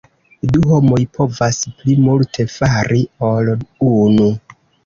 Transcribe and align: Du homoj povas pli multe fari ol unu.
Du 0.53 0.61
homoj 0.69 0.99
povas 1.17 1.59
pli 1.81 1.95
multe 2.07 2.47
fari 2.57 3.01
ol 3.29 3.55
unu. 3.93 4.31